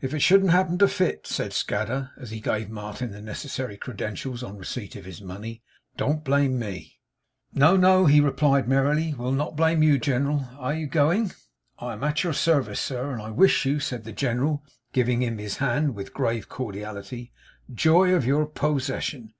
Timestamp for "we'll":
9.16-9.30